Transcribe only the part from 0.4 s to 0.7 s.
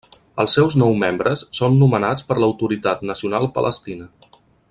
Els